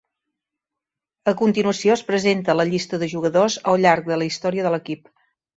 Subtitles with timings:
[1.31, 5.17] A continuació es presenta la llista de jugadors al llarg de la història de l'equip.